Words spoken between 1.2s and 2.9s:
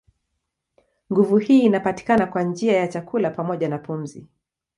hii inapatikana kwa njia ya